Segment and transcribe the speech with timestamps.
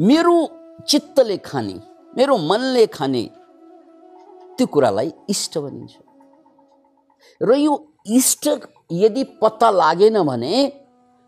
[0.00, 0.36] मेरो
[0.88, 1.74] चित्तले खाने
[2.16, 3.22] मेरो मनले खाने
[4.58, 5.94] त्यो कुरालाई इष्ट भनिन्छ।
[7.40, 7.74] र यो
[8.06, 8.48] इष्ट
[8.92, 10.52] यदि पत्ता लागेन भने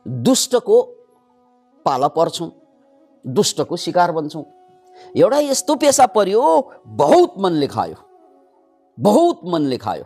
[0.06, 0.82] दुष्टको
[1.86, 2.50] पाला पर्छौँ
[3.24, 4.44] दुष्टको शिकार बन्छौँ।
[5.16, 6.42] एउटा यस्तो पेसा पर्यो
[6.86, 7.96] बहुत मनले खायो
[8.98, 10.04] बहुत मनले खायो।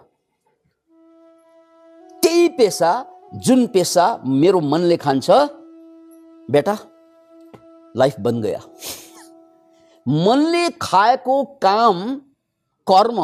[2.23, 2.91] त्यही पेसा
[3.45, 5.30] जुन पेसा मेरो मनले खान्छ
[6.48, 6.77] बेटा
[7.95, 8.61] लाइफ बन गया।
[10.07, 12.01] मनले खाएको काम
[12.87, 13.21] कर्म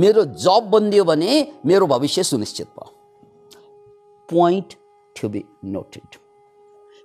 [0.00, 2.90] मेरो जब बनिदियो भने मेरो भविष्य सुनिश्चित भयो।
[4.28, 4.74] पोइन्ट
[5.16, 6.16] टु बी नोटेड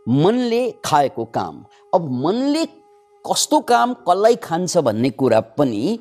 [0.08, 2.66] मनले खाएको काम। अब मनले
[3.26, 6.00] कस्तो काम कसलाई खान्छ भन्ने कुरा पनि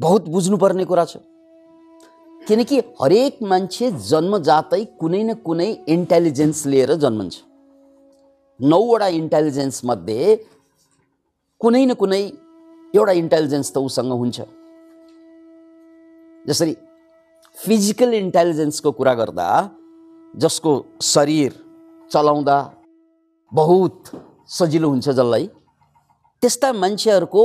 [0.00, 1.16] बहुत बुझ्नुपर्ने कुरा छ।
[2.42, 7.34] किनकि हरेक मान्छे जन्मजातै कुनै न कुनै इन्टेलिजेन्स लिएर जन्मन्छ।
[8.60, 10.34] नौवटा इन्टेलिजेन्स मध्ये
[11.64, 12.22] कुनै न कुनै
[12.94, 14.38] एउटा इन्टेलिजेन्स त उसँग हुन्छ।
[16.48, 16.72] जसरी
[17.56, 19.46] फिजिकल इन्टेलिजेन्सको कुरा गर्दा
[20.34, 20.72] जसको
[21.12, 21.52] शरीर
[22.10, 22.56] चलाउँदा
[23.52, 24.10] बहुत
[24.58, 25.46] सजिलो हुन्छ जसलाई
[26.42, 27.44] त्यस्ता मान्छेहरूको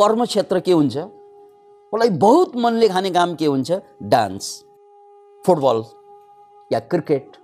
[0.00, 0.96] कर्मक्षेत्र के हुन्छ?
[1.92, 3.70] उसलाई बहुत मनले खाने काम के हुन्छ?
[4.14, 4.44] डान्स
[5.44, 5.84] फुटबल
[6.72, 7.36] या क्रिकेट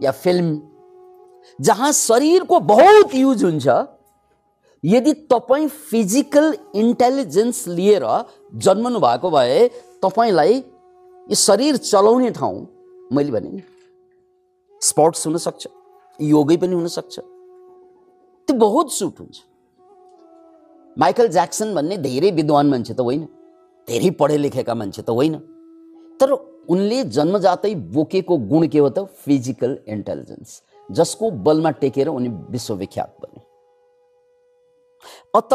[0.00, 0.48] या फिल्म।
[1.58, 3.66] जहाँ शरीरको बहुत युज हुन्छ
[4.84, 8.04] यदि तपाईँ फिजिकल इन्टेलिजेन्स लिएर
[8.56, 9.68] जन्मनु भएको भए
[10.02, 12.66] तपाईँलाई यो शरीर चलाउने ठाउँ
[13.12, 13.62] मैले भने नि।
[14.82, 15.66] स्पोर्ट्स हुनसक्छ
[16.20, 19.36] योगै पनि हुनसक्छ। त्यो बहुत सुट हुन्छ।
[20.96, 23.24] माइकल ज्याक्सन भन्ने धेरै विद्वान मान्छे त होइन
[23.88, 25.36] धेरै पढे लेखेका मान्छे त होइन।
[26.20, 26.32] तर
[26.68, 29.04] उनले जन्मजातै बोकेको गुण के हो त?
[29.24, 33.49] फिजिकल इन्टेलिजेन्स जसको बलमा टेकेर उनी विश्वविख्यात बने।
[35.34, 35.52] अत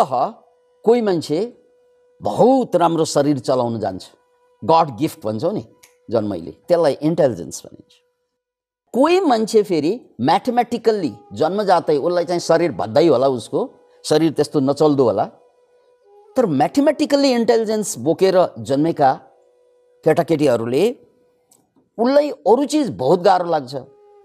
[0.86, 1.40] कोही मान्छे
[2.22, 4.04] बहुत राम्रो शरीर चलाउन जान्छ।
[4.64, 5.64] गड गिफ्ट भन्छौ नि
[6.12, 7.94] जन्मैले त्यसलाई इन्टेलिजेन्स भनिन्छ।
[8.94, 13.60] कोही मान्छे फेरि म्याथमेटिकल्ली जन्मजातै उसलाई चाहिँ शरीर भद्दै होला उसको
[14.06, 15.26] शरीर त्यस्तो नचल्दो होला।
[16.36, 18.38] तर म्याथमेटिकल्ली इन्टेलिजेन्स बोकेर
[18.70, 19.12] जन्मेका
[20.06, 20.84] केटाकेटीहरूले
[21.98, 23.76] उसलाई अरू चिज बहुत गाह्रो लाग्छ।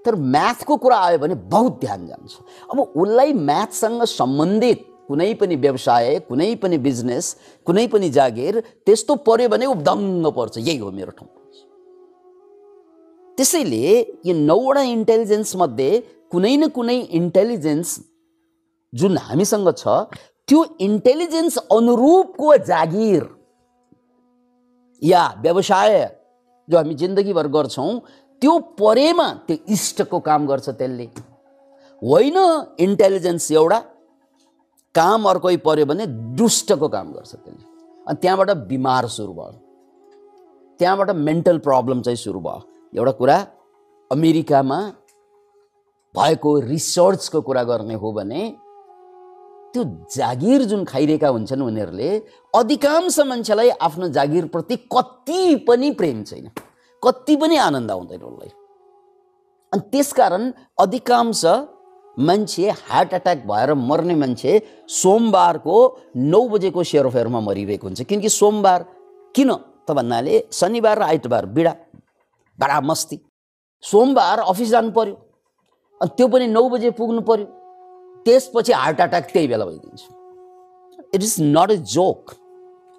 [0.04, 2.32] तर म्याथको कुरा आयो भने बहुत ध्यान जान्छ।
[2.72, 7.26] अब उसलाई म्याथसँग सम्बन्धित कुनै पनि व्यवसाय कुनै पनि बिजनेस
[7.66, 11.28] कुनै पनि जागिर त्यस्तो पर्यो भने ऊ दङ्ग पर्छ। यही हो मेरो ठाउँ।
[13.38, 13.86] त्यसैले
[14.26, 15.90] यो नौवटा इन्टेलिजेन्समध्ये
[16.32, 17.98] कुनै न कुनै इन्टेलिजेन्स
[18.92, 19.84] जुन हामीसँग छ
[20.48, 23.22] त्यो इन्टेलिजेन्स अनुरूपको जागिर
[25.02, 25.94] या व्यवसाय
[26.68, 27.90] जो हामी जिन्दगीभर गर्छौँ
[28.42, 31.06] त्यो परेमा त्यो इष्टको काम गर्छ त्यसले।
[32.02, 32.36] होइन
[32.86, 33.78] इन्टेलिजेन्स एउटा
[34.94, 36.06] काम अर्कै पर्यो भने
[36.38, 37.64] दुष्टको काम गर्छ त्यसले।
[38.06, 39.52] अनि त्यहाँबाट बिमार सुरु भयो।
[40.80, 42.60] त्यहाँबाट मेन्टल प्रब्लम चाहिँ सुरु भयो।
[42.96, 43.36] एउटा कुरा
[44.10, 44.80] अमेरिकामा
[46.14, 48.42] भएको रिसर्चको कुरा गर्ने हो भने
[49.72, 52.10] त्यो जागिर जुन खाइरहेका हुन्छन् उनीहरूले
[52.54, 56.50] अधिकांश मान्छेलाई आफ्नो जागिरप्रति कति पनि प्रेम छैन।
[57.02, 58.50] कति पनि आनन्द आउँदैन उसलाई
[59.72, 61.44] अनि त्यसकारण अधिकांश
[62.18, 64.52] मान्छे हार्ट एट्याक भएर मर्ने मान्छे
[64.90, 65.76] सोमबारको
[66.16, 68.84] नौ बजेको सेरोफेरोमा मरिरहेको हुन्छ। किनकि सोमबार
[69.34, 69.52] किन?
[69.86, 71.74] त भन्नाले शनिबार र आइतबार बिडा
[72.58, 73.18] बडा मस्ती।
[73.84, 75.14] सोमबार अफिस जानु पर्यो
[76.00, 77.46] अनि त्यो पनि नौ बजे पुग्नु पर्यो।
[78.26, 80.02] त्यसपछि हार्ट एट्याक त्यही बेला भइदिन्छ।
[81.14, 82.34] It is not a joke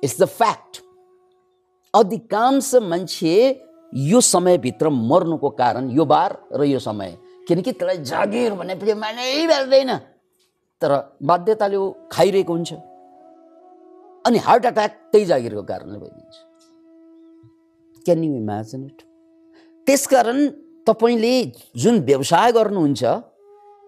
[0.04, 0.82] it's the fact
[1.94, 3.36] अधिकांश मान्छे
[3.94, 7.18] यो समयभित्र मर्नुको कारण यो बार र यो समय
[7.52, 9.92] किनकि त्यसलाई जागिर भनेपछि मानै भेट्दैन
[10.82, 10.92] तर
[11.22, 12.72] बाध्यताले ऊ खाइरहेको हुन्छ
[14.26, 16.36] अनि हार्ट एट्याक त्यही जागिरको कारणले भइदिन्छ
[18.06, 19.04] क्यान यु इमेजिन इट
[19.88, 20.40] त्यसकारण
[20.88, 21.34] तपाईँले
[21.78, 23.04] जुन व्यवसाय गर्नुहुन्छ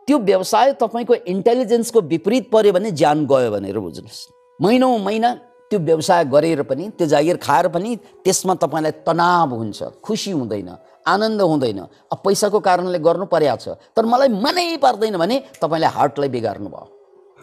[0.07, 4.21] त्यो व्यवसाय तपाईँको इन्टेलिजेन्सको विपरीत पऱ्यो भने ज्यान गयो भनेर बुझ्नुहोस्
[4.59, 5.33] महिनौ महिना
[5.71, 7.95] त्यो व्यवसाय गरेर पनि त्यो जागिर खाएर पनि
[8.25, 10.69] त्यसमा तपाईँलाई तनाव हुन्छ खुसी हुँदैन
[11.07, 11.79] आनन्द हुँदैन।
[12.11, 16.87] अब पैसाको कारणले गर्नु परेको छ। तर मलाई मनै पर्दैन भने तपाईँले हार्टलाई बिगार्नु भयो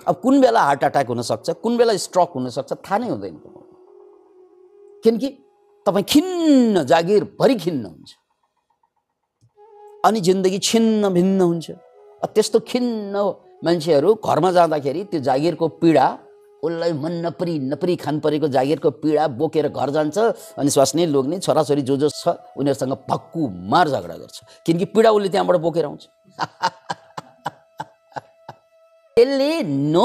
[0.08, 3.36] अब कुन बेला हार्ट एट्याक हुनसक्छ कुन बेला स्ट्रोक हुनसक्छ थाहा नै हुँदैन
[5.04, 5.28] किनकि
[5.86, 8.10] तपाईँ खिन्न जागिरभरि खिन्न हुन्छ।
[10.04, 11.70] अनि जिन्दगी छिन्न भिन्न हुन्छ।
[12.24, 13.14] त्यस्तो खिन्न
[13.64, 16.06] मान्छेहरू घरमा जाँदाखेरि त्यो जागिरको पीडा
[16.62, 20.18] उसलाई मन नपरी नपरी खान परेको जागिरको पीडा बोकेर घर जान्छ
[20.58, 25.28] अनि स्वास्नी लोग्ने छोराछोरी जो जो छ उनीहरूसँग भक्कु मार झगडा गर्छ। किनकि पीडा उसले
[25.28, 26.02] त्यहाँबाट बोकेर आउँछ।
[29.16, 29.96] त्यसले न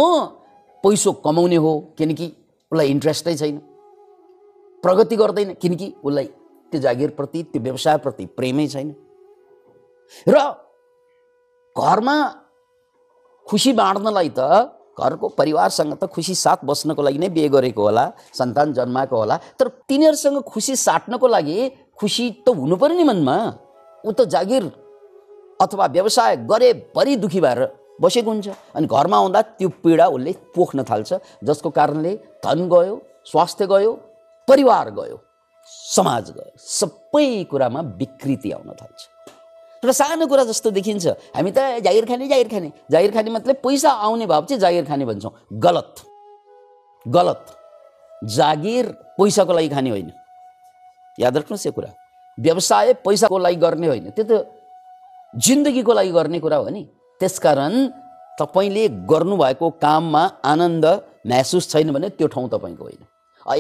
[0.84, 2.28] पैसो कमाउने हो किनकि
[2.72, 3.58] उसलाई इन्ट्रेस्टै छैन।
[4.84, 6.26] प्रगति गर्दैन किनकि उसलाई
[6.72, 8.96] त्यो जागिरप्रति त्यो व्यवसायप्रति प्रेमै छैन।
[10.30, 10.36] र
[11.76, 12.18] घरमा
[13.46, 14.40] खुसी बाँड्नलाई त
[14.98, 18.06] घरको परिवारसँग त खुसी साथ बस्नको लागि नै बिहे गरेको होला
[18.40, 21.58] सन्तान जन्माएको होला तर तिनीहरूसँग खुसी साट्नको लागि
[22.00, 23.38] खुसी त हुनु पऱ्यो नि मनमा।
[24.04, 24.64] ऊ त जागिर
[25.62, 27.62] अथवा व्यवसाय गरेभरि दुखी भएर
[28.02, 31.14] बसेको हुन्छ अनि घरमा आउँदा त्यो पीडा उसले पोख्न थाल्छ
[31.48, 32.14] जसको कारणले
[32.46, 32.96] धन गयो
[33.32, 33.92] स्वास्थ्य गयो
[34.48, 35.18] परिवार गयो
[35.96, 39.15] समाज गयो सबै कुरामा विकृति आउन थाल्छ।
[39.86, 43.90] र सानो कुरा जस्तो देखिन्छ। हामी त जागिर खाने जागिर खाने। जागिर खाने मतलब पैसा
[43.90, 45.96] आउने भाव चाहिँ जागिर खाने भन्छौँ। गलत।
[47.06, 47.46] गलत।
[48.24, 48.86] जागिर
[49.18, 50.12] पैसाको लागि खाने होइन।
[51.20, 51.90] याद राख्नुहोस् यो कुरा।
[52.38, 54.34] व्यवसाय पैसाको लागि गर्ने होइन। त्यो त
[55.34, 56.84] जिन्दगीको लागि गर्ने कुरा हो नि।
[57.22, 57.74] त्यसकारण
[58.40, 60.86] तपाईँले गर्नुभएको काममा आनन्द
[61.28, 63.02] महसुस छैन भने त्यो ठाउँ तपाईँको होइन।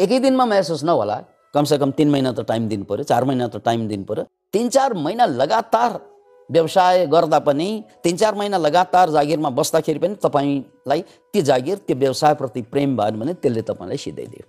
[0.03, 1.17] एकै दिनमा महसुस नहोला।
[1.53, 4.93] कमसेकम तिन महिना त टाइम दिनु पऱ्यो चार महिना त टाइम दिनु पऱ्यो तिन चार
[4.93, 6.14] महिना लगातार
[6.49, 11.01] व्यवसाय गर्दा पनि तिन चार महिना लगातार जागिरमा बस्दाखेरि पनि तपाईँलाई
[11.33, 14.45] त्यो जागिर त्यो व्यवसायप्रति प्रेम भएन भने त्यसले तपाईँलाई सिधाइदियो।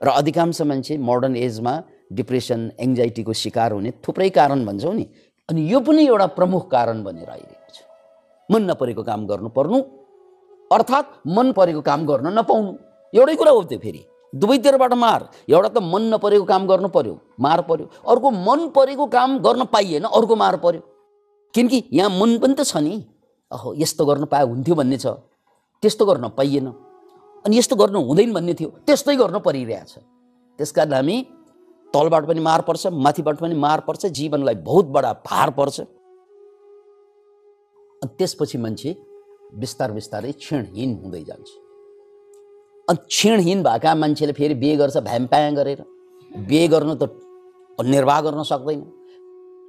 [0.00, 1.72] र अधिकांश मान्छे मोडर्न एजमा
[2.12, 5.06] डिप्रेसन एङ्जाइटीको शिकार हुने थुप्रै कारण भन्छौँ नि।
[5.48, 7.82] अनि यो पनि एउटा प्रमुख कारण बनेर आइरहेको छ।
[8.48, 9.78] मन नपरेको काम गर्नु पर्नु
[10.70, 12.72] अर्थात् मन परेको काम गर्न नपाउनु।
[13.12, 17.60] एउटै कुरा हो त्यो फेरि। दुवैतिरबाट मार। एउटा त मन नपरेको काम गर्नु पर्यो मार
[17.68, 20.82] पर्यो। अर्को मन परेको काम गर्न पाइएन अर्को मार पर्यो।
[21.54, 22.94] किनकि यहाँ मन पनि त छ नि।
[23.50, 25.06] अहो यस्तो गर्न पाए हुन्थ्यो भन्ने छ।
[25.82, 26.66] त्यस्तो गर्न पाइएन।
[27.46, 29.92] अनि यस्तो गर्नु हुँदैन भन्ने थियो। त्यस्तै गर्न परिरहेछ
[30.58, 31.16] त्यस कारण हामी
[31.94, 35.80] तलबाट पनि मार पर्छ माथिबाट पनि मार पर्छ। जीवनलाई बहुत बडा भार पर्छ।
[38.02, 38.90] अनि त्यसपछि मान्छे
[39.54, 41.48] बिस्तार बिस्तारै क्षणहीन हुँदै जान्छ।
[42.88, 45.80] अनि क्षणहीन भएका मान्छेले फेरि बिहे गर्छ भ्याम्प्याङ गरेर।
[46.48, 47.02] बिहे गर्नु त
[47.80, 48.80] निर्वाह गर्न सक्दैन।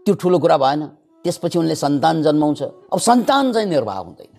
[0.06, 0.82] त्यो ठुलो कुरा भएन।
[1.24, 4.38] त्यसपछि उनले सन्तान जन्माउँछ। अब सन्तान चाहिँ निर्वाह हुँदैन।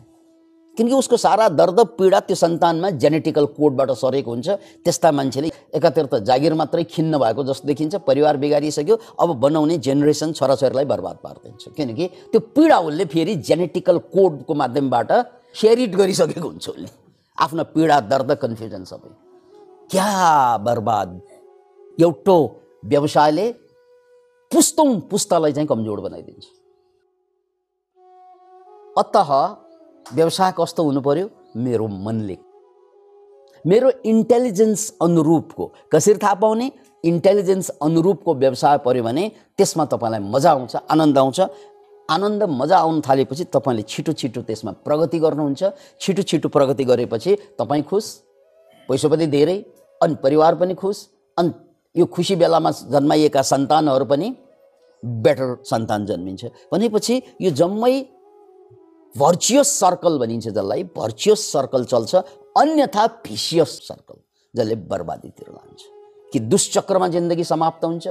[0.77, 4.49] किनकि उसको सारा दर्द पीडा त्यो सन्तानमा जेनेटिकल कोडबाट सरेको हुन्छ।
[4.85, 10.33] त्यस्ता मान्छेले एकातिर त जागिर मात्रै खिन्न भएको जस्तो देखिन्छ। परिवार बिगारिसक्यो। अब बनाउने जेनेरेसन
[10.33, 15.11] छोराछोरीलाई बर्बाद पारिदिन्छ। किनकि त्यो पीडा उसले फेरि जेनेटिकल कोडको माध्यमबाट
[15.53, 16.89] सेरिट गरिसकेको हुन्छ उसले।
[17.39, 19.11] आफ्नो पीडा दर्द कन्फ्युजन सबै।
[19.91, 21.21] क्या बर्बाद?
[21.99, 22.37] एउटो
[22.85, 23.47] व्यवसायले
[24.51, 26.47] पुस्तौँ पुस्तालाई चाहिँ कमजोर बनाइदिन्छ।
[28.99, 29.17] अत
[30.07, 31.27] व्यवसाय कस्तो हुनु पर्यो?
[31.57, 32.37] मेरो मनले।
[33.65, 36.71] मेरो इन्टेलिजेन्स अनुरूपको। कसरी थाहा पाउने?
[37.05, 41.41] इन्टेलिजेन्स अनुरूपको व्यवसाय पऱ्यो भने त्यसमा तपाईँलाई मजा आउँछ आनन्द आउँछ।
[42.09, 45.63] आनन्द मजा आउनु थालेपछि तपाईँले छिटो छिटो त्यसमा प्रगति गर्नुहुन्छ।
[46.01, 48.07] छिटो छिटो प्रगति गरेपछि तपाईँ खुस
[48.89, 49.57] पैसा पनि धेरै
[50.01, 51.09] अनि परिवार पनि खुस
[51.39, 51.51] अनि
[51.95, 54.29] यो खुसी बेलामा जन्माइएका सन्तानहरू पनि
[55.03, 57.95] बेटर सन्तान जन्मिन्छ। भनेपछि यो जम्मै
[59.19, 62.15] भर्चुयस सर्कल भनिन्छ जसलाई भर्चुयस सर्कल चल्छ
[62.59, 64.19] अन्यथा भिसियस सर्कल
[64.55, 65.81] जसले बर्बादीतिर लान्छ।
[66.33, 68.09] कि दुष्चक्रमा जिन्दगी समाप्त हुन्छ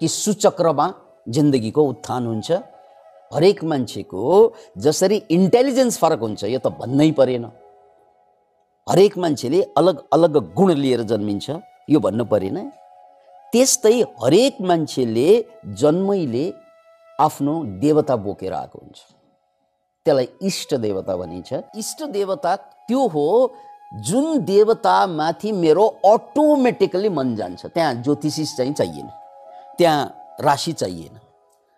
[0.00, 0.86] कि सुचक्रमा
[1.28, 2.50] जिन्दगीको उत्थान हुन्छ।
[3.32, 4.22] हरेक मान्छेको
[4.78, 7.44] जसरी इन्टेलिजेन्स फरक हुन्छ यो त भन्नै परेन।
[8.86, 11.46] हरेक मान्छेले अलग अलग गुण लिएर जन्मिन्छ
[11.90, 12.56] यो भन्नु परेन।
[13.52, 15.28] त्यस्तै हरेक मान्छेले
[15.76, 16.44] जन्मैले
[17.20, 19.17] आफ्नो देवता बोकेर आएको हुन्छ।
[20.08, 22.56] त्यसलाई इष्ट देवता भनिन्छ। इष्ट देवता
[22.88, 23.28] त्यो हो
[24.00, 29.08] जुन देवतामाथि मेरो अटोमेटिकली मन जान्छ। त्यहाँ ज्योतिषी चाहिँ चाहिएन।
[29.78, 30.00] त्यहाँ
[30.40, 31.18] राशि चाहिएन।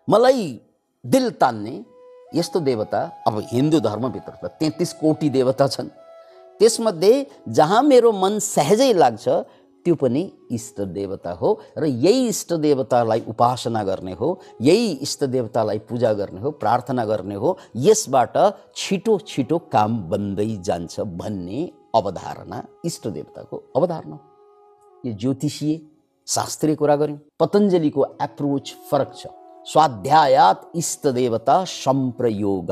[0.07, 0.59] मलाई
[1.05, 1.75] दिल तान्ने
[2.35, 5.87] यस्तो देवता अब हिन्दू धर्मभित्र त तेत्तिस कोटी देवता छन्।
[6.59, 7.13] त्यसमध्ये
[7.47, 9.27] जहाँ मेरो मन सहजै लाग्छ
[9.85, 10.21] त्यो पनि
[10.51, 14.29] इष्ट देवता हो र यही इष्ट देवतालाई उपासना गर्ने हो
[14.61, 17.57] यही इष्ट देवतालाई पूजा गर्ने हो प्रार्थना गर्ने हो
[17.87, 18.37] यसबाट
[18.75, 21.61] छिटो छिटो काम बन्दै जान्छ भन्ने
[21.95, 24.17] अवधारणा इष्ट देवताको अवधारणा
[25.03, 25.79] यो ज्योतिषीय
[26.27, 29.27] शास्त्रीय कुरा गऱ्यौँ पतञ्जलीको एप्रोच फरक छ
[29.67, 32.71] स्वाध्यायात इष्ट देवता सम्प्रयोग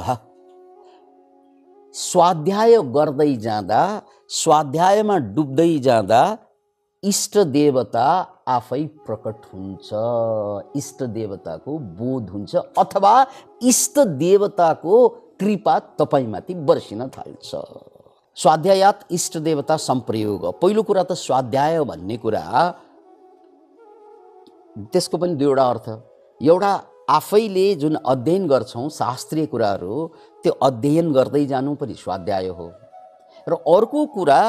[1.95, 3.81] स्वाध्याय गर्दै जाँदा
[4.31, 6.21] स्वाध्यायमा डुब्दै जाँदा
[7.03, 8.07] इष्ट देवता
[8.47, 9.89] आफै प्रकट हुन्छ।
[10.75, 13.13] इष्ट देवताको बोध हुन्छ अथवा
[13.63, 15.07] इष्ट देवताको
[15.39, 17.55] कृपा तपाईँमाथि बर्सिन थाल्छ।
[18.37, 22.43] स्वाध्यायात इष्ट देवता सम्प्रयोग। पहिलो कुरा त स्वाध्याय भन्ने कुरा।
[24.91, 25.87] त्यसको पनि दुईवटा अर्थ।
[26.41, 26.73] एउटा
[27.09, 30.07] आफैले जुन अध्ययन गर्छौँ शास्त्रीय कुराहरू
[30.43, 32.67] त्यो अध्ययन गर्दै जानु पनि स्वाध्याय हो।
[33.47, 34.41] र अर्को कुरा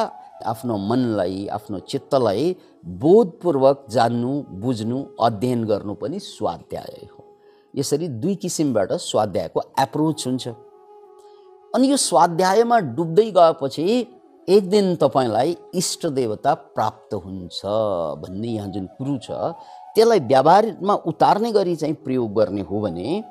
[0.46, 7.24] आफ्नो मनलाई आफ्नो चित्तलाई बोधपूर्वक जान्नु बुझ्नु अध्ययन गर्नु पनि स्वाध्याय हो।
[7.74, 10.48] यसरी दुई किसिमबाट स्वाध्यायको एप्रोच हुन्छ।
[11.74, 13.84] अनि यो स्वाध्यायमा डुब्दै गएपछि
[14.48, 17.60] एक दिन तपाईँलाई इष्ट देवता प्राप्त हुन्छ
[18.22, 19.30] भन्ने यहाँ जुन कुरो छ
[19.94, 23.22] त्यसलाई व्यवहारमा उतार्ने गरी चाहिँ प्रयोग गर्ने हो भने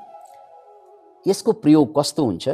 [1.28, 2.50] यसको प्रयोग कस्तो हुन्छ?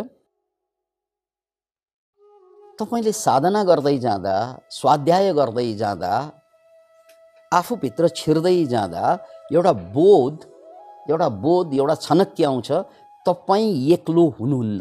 [2.79, 4.35] तपाईँले साधना गर्दै जाँदा
[4.69, 6.11] स्वाध्याय गर्दै जाँदा
[7.51, 9.03] आफूभित्र छिर्दै जाँदा
[9.53, 10.35] एउटा बोध
[11.09, 12.71] एउटा बोध एउटा छनक्य आउँछ
[13.25, 14.79] तपाईँ एक्लो हुनुहुन्न।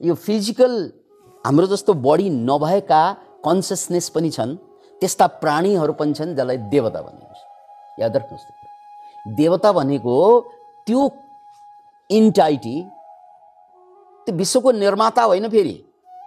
[0.00, 0.72] यो फिजिकल
[1.44, 3.02] हाम्रो जस्तो बडी नभएका
[3.44, 4.56] कन्सियसनेस पनि छन्
[5.00, 7.38] त्यस्ता प्राणीहरू पनि छन् जसलाई देवता भनिन्छ।
[8.00, 10.16] याद राख्नुहोस् देवता भनेको
[10.86, 11.00] त्यो
[12.10, 12.76] इन्टाइटी
[14.26, 15.76] त्यो विश्वको निर्माता होइन फेरि।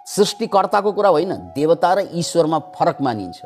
[0.06, 3.40] सृष्टिकर्ताको कुरा होइन देवता र ईश्वरमा फरक मानिन्छ।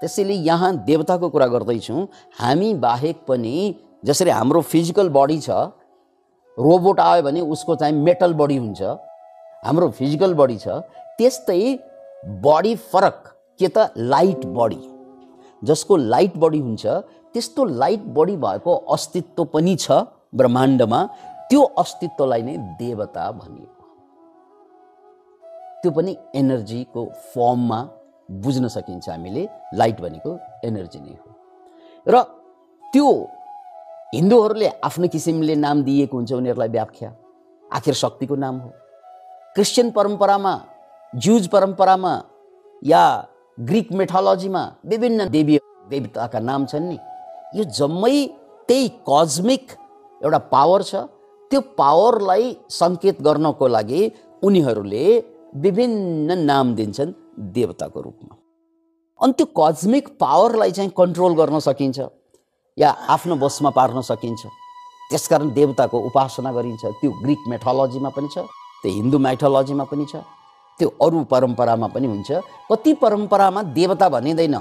[0.00, 2.06] त्यसैले यहाँ देवताको कुरा गर्दैछौँ।
[2.40, 3.74] हामी बाहेक पनि
[4.04, 5.50] जसरी हाम्रो फिजिकल बडी छ
[6.56, 8.82] रोबोट आयो भने उसको चाहिँ मेटल बडी हुन्छ।
[9.62, 10.82] हाम्रो फिजिकल बडी छ
[11.18, 11.62] त्यस्तै
[12.42, 13.18] बडी फरक
[13.60, 14.80] के त लाइट बडी
[15.62, 16.86] जसको लाइट बडी हुन्छ
[17.34, 21.00] त्यस्तो लाइट बडी भएको अस्तित्व पनि छ ब्रह्माण्डमा।
[21.50, 23.77] त्यो अस्तित्वलाई नै देवता भनिएको
[25.82, 27.04] त्यो पनि एनर्जीको
[27.34, 27.80] फर्ममा
[28.44, 29.42] बुझ्न सकिन्छ हामीले
[29.74, 30.30] लाइट भनेको
[30.64, 31.30] एनर्जी नै हो।
[32.06, 32.22] र
[32.92, 33.06] त्यो
[34.14, 37.10] हिन्दूहरूले आफ्नो किसिमले नाम दिएको हुन्छ उनीहरूलाई व्याख्या।
[37.76, 38.68] आखिर शक्तिको नाम हो।
[39.54, 40.54] क्रिस्चियन परम्परामा
[41.12, 42.12] ज्युज परम्परामा
[42.82, 43.02] या
[43.58, 45.58] ग्रिक मेथोलोजीमा विभिन्न देवी
[45.90, 46.98] देवताका नाम छन् नि।
[47.56, 48.16] यो जम्मै
[48.68, 49.64] त्यही कस्मिक
[50.20, 50.94] एउटा पावर छ।
[51.50, 54.02] त्यो पावरलाई सङ्केत गर्नको लागि
[54.42, 55.04] उनीहरूले
[55.54, 57.12] विभिन्न नाम दिन्छन्
[57.52, 58.34] देवताको रूपमा।
[59.20, 61.98] अनि त्यो कस्मिक पावरलाई चाहिँ कन्ट्रोल गर्न सकिन्छ
[62.78, 64.46] या आफ्नो बसमा पार्न सकिन्छ।
[65.10, 68.38] त्यसकारण देवताको उपासना गरिन्छ। त्यो ग्रिक मेथोलोजीमा पनि छ
[68.82, 70.16] त्यो हिन्दू माइथोलोजीमा पनि छ
[70.78, 72.30] त्यो अरू परम्परामा पनि हुन्छ।
[72.70, 74.56] कति परम्परामा देवता भनिँदैन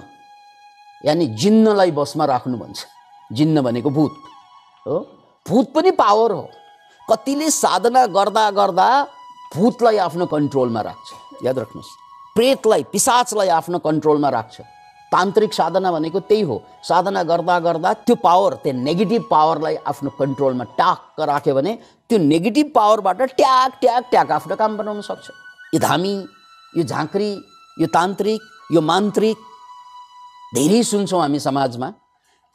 [1.05, 2.85] यानि जिन्नलाई बसमा राख्नु भन्छ।
[3.31, 4.13] जिन्न भनेको भूत
[4.87, 4.97] हो।
[5.45, 6.49] भूत पनि पावर हो।
[7.11, 8.87] कतिले साधना गर्दा गर्दा
[9.55, 11.07] भूतलाई आफ्नो कन्ट्रोलमा राख्छ।
[11.45, 11.91] याद राख्नुहोस्।
[12.35, 14.61] प्रेतलाई पिसाचलाई आफ्नो कन्ट्रोलमा राख्छ।
[15.11, 20.63] तान्त्रिक साधना भनेको त्यही हो। साधना गर्दा गर्दा त्यो पावर त्यो नेगेटिभ पावरलाई आफ्नो कन्ट्रोलमा
[20.75, 21.73] ट्याक्क राख्यो भने
[22.09, 25.25] त्यो नेगेटिभ पावरबाट ट्याक ट्याक ट्याक आफ्नो काम बनाउन सक्छ।
[25.73, 26.13] यो धामी
[26.77, 27.29] यो झाँक्री
[27.81, 29.37] यो तान्त्रिक यो मान्त्रिक
[30.55, 31.89] धेरै सुन्छौँ हामी समाजमा।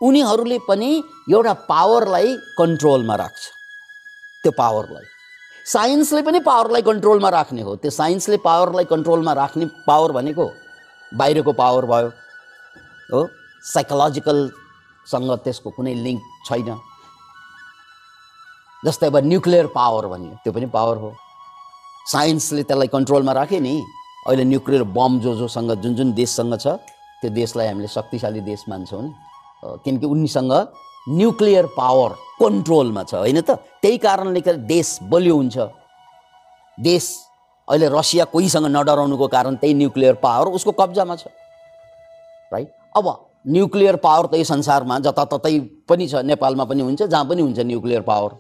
[0.00, 0.90] उनीहरूले पनि
[1.32, 3.42] एउटा पावरलाई कन्ट्रोलमा राख्छ।
[4.44, 5.04] त्यो पावरलाई
[5.66, 10.50] साइन्सले पनि पावरलाई कन्ट्रोलमा राख्ने हो। त्यो साइन्सले पावरलाई कन्ट्रोलमा राख्ने पावर भनेको
[11.12, 12.08] बाहिरको पावर भयो
[13.12, 13.28] हो?
[13.64, 16.78] साइकोलोजिकलसँग त्यसको कुनै लिङ्क छैन।
[18.84, 21.14] जस्तै अब न्युक्लियर पावर भन्यो त्यो पनि पावर हो।
[22.10, 23.74] साइन्सले त्यसलाई कन्ट्रोलमा राख्यो नि।
[24.26, 26.66] अहिले न्युक्लियर बम जो जोसँग जुन जुन देशसँग छ
[27.22, 29.10] त्यो देशलाई हामीले शक्तिशाली देश मान्छौँ नि।
[29.84, 30.52] किनकि उनीसँग
[31.08, 32.10] न्युक्लियर पावर
[32.42, 33.50] कन्ट्रोलमा छ होइन त?
[33.82, 35.58] त्यही कारणले गर्दा देश बलियो हुन्छ।
[36.78, 37.04] देश
[37.68, 41.26] अहिले रसिया कोहीसँग नडराउनुको कारण त्यही न्युक्लियर पावर उसको कब्जामा छ।
[42.52, 43.06] राइट अब
[43.46, 45.58] न्युक्लियर पावर त संसारमा जताततै
[45.88, 48.30] पनि छ नेपालमा पनि हुन्छ जहाँ पनि हुन्छ न्युक्लियर पावर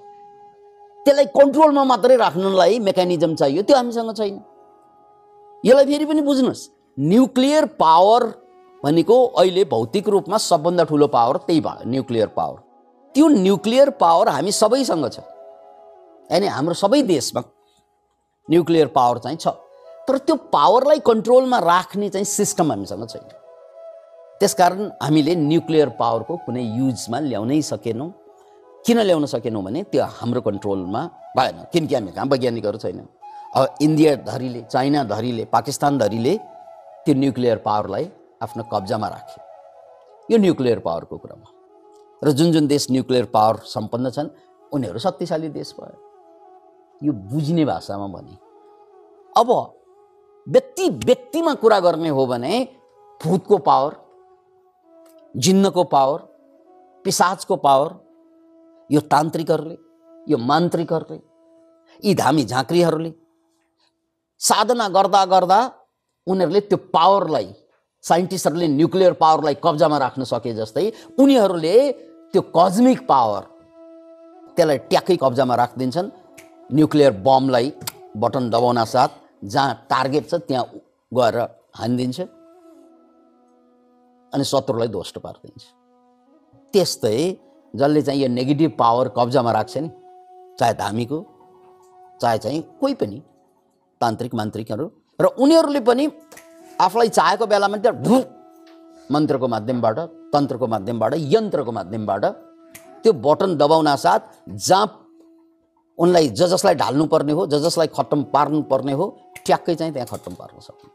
[1.06, 4.36] त्यसलाई कन्ट्रोलमा मात्रै राख्नलाई मेकानिजम चाहियो त्यो हामीसँग छैन।
[5.64, 6.68] यसलाई फेरि पनि बुझ्नुहोस्
[6.98, 8.22] न्युक्लियर पावर
[8.82, 12.58] भनेको अहिले भौतिक रूपमा सबभन्दा ठुलो पावर त्यही भयो न्युक्लियर पावर
[13.14, 15.20] त्यो न्युक्लियर पावर हामी सबैसँग छ।
[16.30, 17.40] यानि हाम्रो सबै देशमा
[18.48, 19.48] न्युक्लियर पावर चाहिँ छ।
[20.08, 23.28] तर त्यो पावरलाई कन्ट्रोलमा राख्ने चाहिँ सिस्टम हामीसँग छैन।
[24.40, 28.10] त्यसकारण हामीले न्युक्लियर पावरको कुनै युजमा ल्याउनै सकेनौँ।
[28.86, 31.02] किन ल्याउन सकेनौँ भने त्यो हाम्रो कन्ट्रोलमा
[31.36, 33.06] भएन। किनकि हामी कहाँ वैज्ञानिकहरू छैनौँ।
[33.54, 36.36] अब इन्डिया धरीले चाइना धरीले पाकिस्तान धरीले
[37.04, 38.10] त्यो न्युक्लियर पावरलाई
[38.42, 39.40] आफ्नो कब्जामा राखे
[40.32, 41.46] यो न्युक्लियर पावरको कुरामा।
[42.24, 44.28] र जुन जुन देश न्युक्लियर पावर सम्पन्न छन्
[44.72, 45.96] उनीहरू शक्तिशाली देश भयो।
[47.00, 48.36] यो बुझ्ने भाषामा भने
[49.36, 49.50] अब
[50.46, 52.52] व्यक्ति व्यक्तिमा कुरा गर्ने हो भने
[53.20, 53.96] भूतको पावर
[55.34, 56.18] जिन्नको पावर
[57.04, 57.90] पिसाचको पावर
[58.90, 59.76] यो तान्त्रिकहरूले
[60.32, 61.20] यो मान्त्रिकहरूले
[62.02, 63.12] यी धामी झाँक्रीहरूले
[64.40, 65.60] साधना गर्दा गर्दा
[66.26, 67.52] उनीहरूले त्यो पावरलाई
[68.04, 71.76] साइन्टिस्टहरूले न्युक्लियर पावरलाई कब्जामा राख्न सके जस्तै उनीहरूले
[72.32, 73.42] त्यो कस्मिक पावर
[74.56, 76.08] त्यसलाई ट्याक्कै कब्जामा राखिदिन्छन्।
[76.76, 77.66] न्युक्लियर बमलाई
[78.22, 79.10] बटन दबाउन साथ
[79.52, 80.64] जहाँ टार्गेट छ त्यहाँ
[81.12, 81.36] गएर
[81.78, 82.20] हानिदिन्छ
[84.32, 85.62] अनि शत्रुलाई ध्वस्त पारिदिन्छ।
[86.74, 87.18] त्यस्तै
[87.74, 89.88] जसले चाहिँ यो नेगेटिभ पावर कब्जामा राख्छ नि
[90.58, 91.18] चाहे धामीको
[92.20, 93.18] चाहे चाहिँ कोही पनि
[94.00, 94.86] तान्त्रिक मान्त्रिकहरू
[95.20, 96.04] र उनीहरूले पनि
[96.80, 98.16] आफूलाई चाहेको बेलामा त्यहाँ भु
[99.12, 99.98] मन्त्रको माध्यमबाट
[100.32, 102.24] तन्त्रको माध्यमबाट यन्त्रको माध्यमबाट
[103.04, 104.86] त्यो बटन दबाउन साथ जहाँ
[105.98, 109.06] उनलाई ज जसलाई ढाल्नुपर्ने हो ज जसलाई खत्तम पार्नुपर्ने हो
[109.46, 110.90] ठ्याक्कै चाहिँ त्यहाँ खत्तम पार्न सक्नु।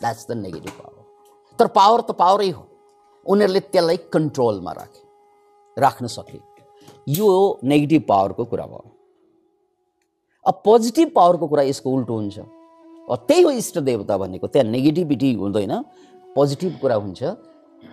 [0.00, 1.02] द्याट्स द नेगेटिभ पावर
[1.58, 2.62] तर पावर त पावरै हो।
[3.26, 5.02] उनीहरूले त्यसलाई कन्ट्रोलमा राखे
[5.76, 6.38] राख्न सके।
[7.08, 7.28] यो
[7.64, 8.90] नेगेटिभ पावरको कुरा भयो।
[10.44, 12.38] अब पोजिटिभ पावरको कुरा यसको उल्टो हुन्छ।
[13.28, 15.72] त्यही हो इष्ट देवता भनेको। त्यहाँ नेगेटिभिटी हुँदैन।
[16.34, 17.20] पोजिटिभ कुरा हुन्छ।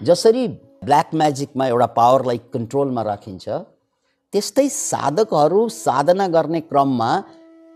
[0.03, 0.47] जसरी
[0.83, 3.45] ब्ल्याक म्याजिकमा एउटा पावरलाई कन्ट्रोलमा राखिन्छ।
[4.33, 7.09] त्यस्तै साधकहरू साधना गर्ने क्रममा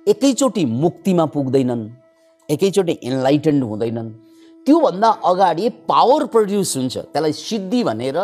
[0.08, 1.84] एकैचोटि मुक्तिमा पुग्दैनन्
[2.50, 4.10] एकैचोटि इन्लाइटेन्ड हुँदैनन्।
[4.66, 8.18] त्योभन्दा अगाडि पावर प्रड्युस हुन्छ त्यसलाई सिद्धि भनेर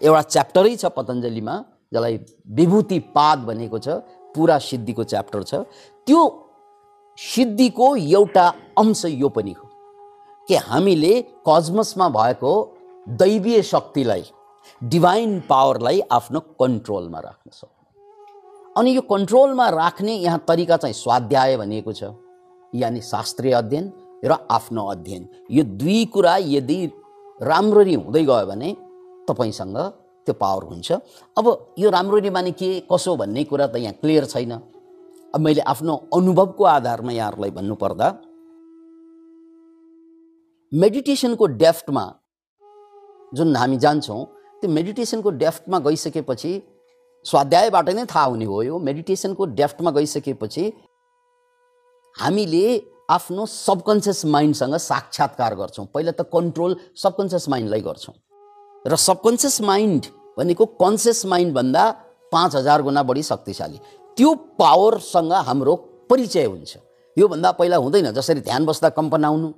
[0.00, 1.54] एउटा च्याप्टरै छ पतञ्जलीमा
[1.94, 2.14] जसलाई
[2.58, 3.88] विभूति पाद भनेको छ
[4.34, 5.54] पुरा सिद्धिको च्याप्टर छ।
[6.06, 6.20] त्यो
[7.18, 8.46] सिद्धिको एउटा
[8.78, 9.66] अंश यो पनि हो
[10.48, 11.14] कि हामीले
[11.48, 12.52] कजमसमा भएको
[13.08, 14.22] दैवीय शक्तिलाई
[14.82, 21.92] डिभाइन पावरलाई आफ्नो कन्ट्रोलमा राख्न सक्नु अनि यो कन्ट्रोलमा राख्ने यहाँ तरिका चाहिँ स्वाध्याय भनिएको
[21.92, 22.10] छ
[22.72, 23.92] यानि शास्त्रीय अध्ययन
[24.24, 26.78] र आफ्नो अध्ययन। यो दुई कुरा यदि
[27.40, 28.74] राम्ररी हुँदै गयो भने
[29.28, 29.78] तपाईँसँग
[30.26, 30.92] त्यो पावर हुन्छ।
[31.38, 31.46] अब
[31.78, 34.52] यो राम्ररी माने के कसो भन्ने कुरा त यहाँ क्लियर छैन।
[35.34, 38.08] अब मैले आफ्नो अनुभवको आधारमा यहाँहरूलाई भन्नुपर्दा
[40.72, 42.04] मेडिटेसनको डेफ्टमा
[43.32, 44.24] जुन हामी जान्छौँ
[44.62, 46.52] त्यो मेडिटेसनको डेफ्टमा गइसकेपछि
[47.26, 50.64] स्वाध्यायबाट नै थाहा हुने हो यो मेडिटेसनको डेफ्टमा गइसकेपछि
[52.16, 52.66] हामीले
[53.10, 58.14] आफ्नो सबकन्सियस माइन्डसँग साक्षात्कार गर्छौँ। पहिला त कन्ट्रोल सबकन्सियस माइन्डलाई गर्छौँ।
[58.84, 60.06] र सबकन्सियस माइन्ड
[60.38, 61.84] भनेको कन्सियस माइन्डभन्दा
[62.32, 63.78] पाँच हजार गुणा बढी शक्तिशाली।
[64.16, 65.74] त्यो पावरसँग हाम्रो
[66.10, 66.76] परिचय हुन्छ।
[67.16, 69.52] योभन्दा पहिला हुँदैन जसरी ध्यान बस्दा कम्पन आउनु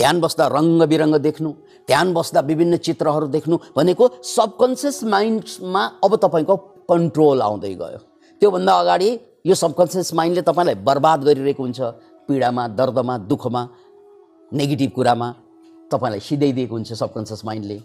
[0.00, 1.50] ध्यान बस्दा रङ्ग बिरङ्ग देख्नु
[1.88, 6.56] ध्यान बस्दा विभिन्न चित्रहरू देख्नु भनेको सबकन्सियस माइन्डमा अब तपाईँको
[6.90, 7.98] कन्ट्रोल आउँदै गयो।
[8.42, 9.10] त्योभन्दा अगाडि
[9.46, 11.80] यो सबकन्सियस माइन्डले तपाईँलाई बर्बाद गरिरहेको हुन्छ
[12.28, 13.62] पीडामा दर्दमा दुःखमा
[14.52, 15.28] नेगेटिभ कुरामा
[15.92, 17.78] तपाईँलाई सिधाइदिएको हुन्छ सबकन्सियस माइन्डले।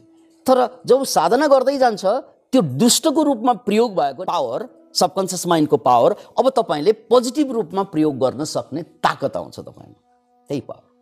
[0.47, 2.03] तर जब साधना गर्दै जान्छ
[2.51, 8.43] त्यो दुष्टको रूपमा प्रयोग भएको पावर सबकन्सियस माइन्डको पावर अब तपाईँले पोजिटिभ रूपमा प्रयोग गर्न
[8.47, 9.99] सक्ने ताकत आउँछ तपाईँमा।
[10.49, 10.94] त्यही पावर।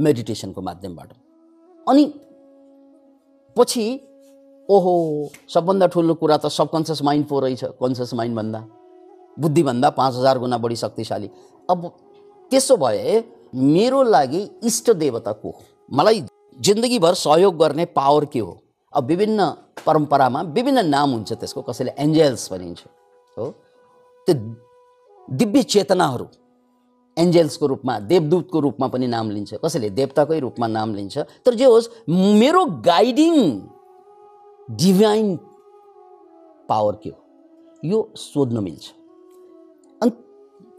[0.00, 1.12] मेडिटेसनको माध्यमबाट।
[1.86, 2.04] अनि
[3.56, 3.84] पछि
[4.68, 4.94] ओहो
[5.48, 8.60] सबभन्दा ठुलो कुरा त सबकन्सियस माइन्ड पो रहेछ कन्सियस माइन्डभन्दा।
[9.36, 11.30] बुद्धिभन्दा पाँच हजार गुणा बढी शक्तिशाली।
[11.70, 11.86] अब
[12.50, 13.22] त्यसो भए
[13.54, 15.62] मेरो लागि इष्ट देवता को हो?
[15.92, 16.24] मलाई
[16.58, 18.60] जिन्दगीभर सहयोग गर्ने पावर के हो?
[18.92, 19.46] अब विभिन्न
[19.86, 22.80] परम्परामा विभिन्न नाम हुन्छ त्यसको कसैले एन्जेल्स भनिन्छ
[23.36, 23.46] हो?
[24.26, 24.34] त्यो
[25.28, 26.24] दिव्य चेतनाहरू
[27.20, 31.88] एन्जेल्सको रूपमा देवदूतको रूपमा पनि नाम लिन्छ। कसैले देवताकै रूपमा नाम लिन्छ। तर जे होस्
[32.08, 33.34] मेरो गाइडिङ
[34.68, 35.36] डिभाइन
[36.68, 37.18] पावर के हो?
[37.84, 38.92] यो सोध्न मिल्छ।
[40.02, 40.12] अनि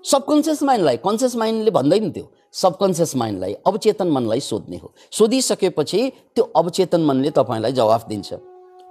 [0.05, 6.01] सबकन्सियस माइन्डलाई कन्सियस माइन्डले भन्दैन त्यो। सबकन्सियस माइन्डलाई अवचेतन मनलाई सोध्ने हो। सोधिसकेपछि
[6.35, 8.33] त्यो अवचेतन मनले तपाईँलाई जवाफ दिन्छ।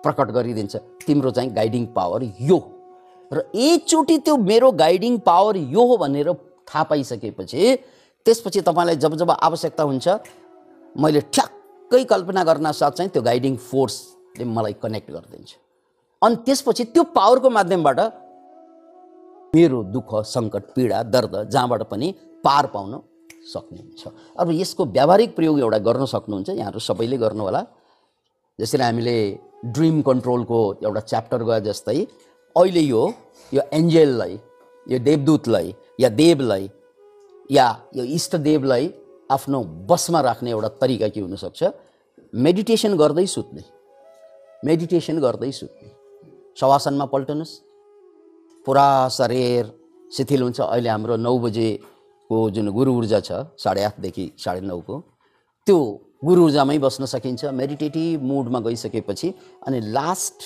[0.04, 2.58] प्रकट गरिदिन्छ तिम्रो चाहिँ गाइडिङ पावर यो
[3.30, 6.32] र एकचोटि त्यो मेरो गाइडिङ पावर यो हो भनेर
[6.70, 7.76] थाहा पाइसकेपछि
[8.26, 10.08] त्यसपछि तपाईँलाई जब जब आवश्यकता हुन्छ
[10.94, 15.50] मैले ठ्याक्कै कल्पना गर्न साथ चाहिँ त्यो गाइडिङ फोर्सले मलाई कनेक्ट गरिदिन्छ।
[16.22, 18.00] अनि त्यसपछि त्यो पावरको माध्यमबाट
[19.54, 22.08] मेरो दुःख सङ्कट पीडा दर्द जहाँबाट पनि
[22.44, 22.92] पार पाउन
[23.52, 24.02] सक्ने हुन्छ
[24.38, 27.62] अब यसको व्यावहारिक प्रयोग एउटा गर्न सक्नुहुन्छ यहाँहरू सबैले गर्नु होला
[28.58, 29.16] जसरी हामीले
[29.74, 31.98] ड्रिम कन्ट्रोलको एउटा च्याप्टर गयो जस्तै
[32.56, 33.02] अहिले यो
[33.52, 34.38] यो एन्जेललाई
[34.86, 36.70] यो देवदूतलाई या देवलाई
[37.50, 38.92] या यो इष्टदेवलाई
[39.30, 41.62] आफ्नो बसमा राख्ने एउटा तरिका के हुनसक्छ?
[42.34, 43.62] मेडिटेसन गर्दै सुत्ने।
[44.64, 45.88] मेडिटेसन गर्दै सुत्ने।
[46.60, 47.52] सवासनमा पल्टनुहोस्।
[48.66, 49.72] पुरा शरीर
[50.10, 51.68] शिथिल हुन्छ। अहिले हाम्रो नौ बजे
[52.30, 54.96] को जुन गुरु ऊर्जा छ साढे आठदेखि साढे नौको
[55.66, 55.78] त्यो
[56.24, 59.28] गुरु ऊर्जामै बस्न सकिन्छ। मेडिटेटिभ मुडमा गइसकेपछि
[59.66, 60.38] अनि लास्ट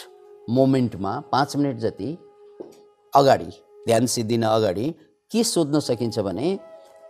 [0.51, 2.11] मोमेन्टमा पाँच मिनट जति
[3.13, 3.51] अगाडि
[3.87, 4.87] ध्यान सिद्धिन अगाडि
[5.31, 6.59] के सोध्न सकिन्छ भने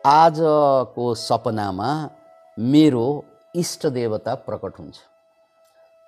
[0.05, 1.91] आजको सपनामा
[2.57, 3.07] मेरो
[3.57, 4.97] इष्ट देवता प्रकट हुन्छ।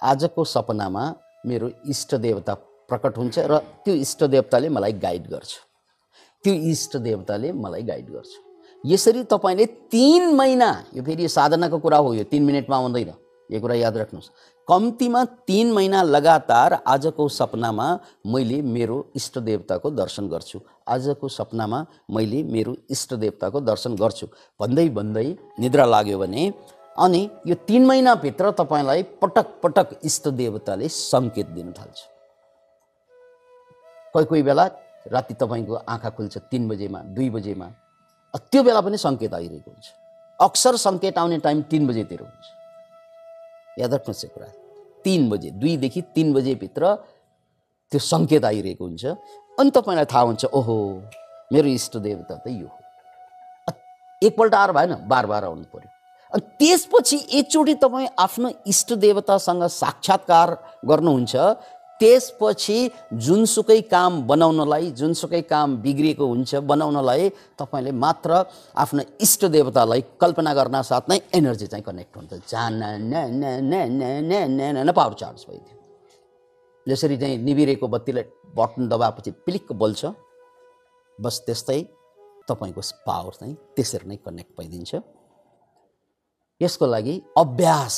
[0.03, 1.05] आजको सपनामा
[1.47, 2.55] मेरो इष्ट देवता
[2.88, 5.53] प्रकट हुन्छ र त्यो इष्ट देवताले मलाई गाइड गर्छ।
[6.45, 8.29] त्यो इष्ट देवताले मलाई गाइड गर्छ।
[8.85, 13.12] यसरी तपाईँले तिन महिना यो फेरि साधनाको कुरा हो यो तिन मिनटमा आउँदैन।
[13.51, 14.31] यो कुरा याद राख्नुहोस्।
[14.68, 17.87] कम्तीमा तिन महिना लगातार आजको सपनामा
[18.26, 21.79] मैले मेरो इष्ट देवताको दर्शन गर्छु। आजको सपनामा
[22.11, 24.26] मैले मेरो इष्ट देवताको दर्शन गर्छु।
[24.61, 25.26] भन्दै भन्दै
[25.61, 26.42] निद्रा लाग्यो भने
[26.98, 31.98] अनि यो तिन महिनाभित्र तपाईँलाई पटक पटक इष्ट देवताले सङ्केत दिन थाल्छ।
[34.14, 34.64] कोही कोही बेला
[35.12, 37.66] राति तपाईँको आँखा खुल्छ तिन बजेमा दुई बजेमा
[38.52, 39.87] त्यो बेला पनि सङ्केत आइरहेको हुन्छ।
[40.38, 42.36] अक्सर सङ्केत आउने टाइम तिन बजेतिर हुन्छ।
[43.79, 44.49] याद राख्नुहोस् यो कुरा।
[45.05, 46.83] तिन बजे दुईदेखि तिन बजेभित्र
[47.93, 49.05] त्यो सङ्केत आइरहेको हुन्छ।
[49.59, 50.77] अनि तपाईँलाई थाहा हुन्छ ओहो
[51.53, 52.81] मेरो इष्ट देवता त यो हो।
[54.23, 55.91] एकपल्ट आएर भएन बार बार आउनु पर्यो।
[56.33, 60.49] अनि त्यसपछि एकचोटि तपाईँ आफ्नो इष्ट देवतासँग साक्षात्कार
[60.85, 61.35] गर्नुहुन्छ।
[62.01, 62.79] त्यसपछि
[63.25, 67.29] जुनसुकै काम बनाउनलाई जुनसुकै काम बिग्रिएको हुन्छ बनाउनलाई
[67.59, 68.31] तपाईँले मात्र
[68.77, 72.83] आफ्नो इष्ट देवतालाई कल्पना गर्न साथ नै एनर्जी चाहिँ कनेक्ट हुन्छ। जान
[74.87, 75.75] न पावर चार्ज भइदियो।
[76.87, 78.25] जसरी चाहिँ निबिरेको बत्तीलाई
[78.57, 80.03] बटन दबाएपछि पिलिक्क बोल्छ
[81.19, 81.81] बस त्यस्तै
[82.49, 84.93] तपाईँको पावर चाहिँ त्यसरी नै कनेक्ट भइदिन्छ।
[86.61, 87.97] यसको लागि अभ्यास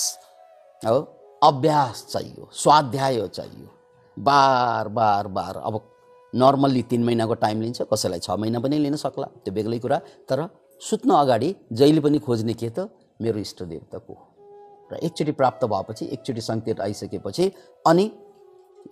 [0.82, 0.96] हो
[1.42, 3.68] अभ्यास चाहियो स्वाध्याय चाहियो।
[4.18, 5.80] बार बार बार। अब
[6.32, 10.48] नर्मल्ली तिन महिनाको टाइम लिन्छ कसैलाई छ महिना पनि लिन सक्ला त्यो बेग्लै कुरा। तर
[10.82, 12.88] सुत्न अगाडि जहिले पनि खोज्ने के त?
[13.20, 14.24] मेरो इष्ट देवता को हो?
[14.92, 17.52] र एकचोटि प्राप्त भएपछि एकचोटि सङ्केत आइसकेपछि
[17.86, 18.04] अनि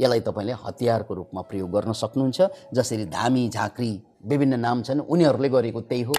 [0.00, 2.42] यसलाई तपाईँले हतियारको रूपमा प्रयोग गर्न सक्नुहुन्छ
[2.74, 3.90] जसरी धामी झाँक्री
[4.26, 6.14] विभिन्न नाम छन् उनीहरूले गरेको त्यही हो।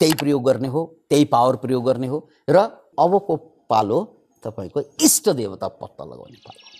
[0.00, 2.56] त्यही प्रयोग गर्ने हो त्यही पावर प्रयोग गर्ने हो। र
[2.98, 3.36] अबको
[3.68, 3.98] पालो
[4.44, 6.71] तपाईँको इष्ट देवता पत्ता लगाउने पालो